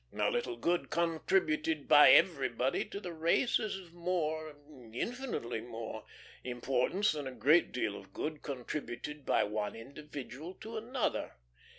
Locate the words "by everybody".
1.87-2.83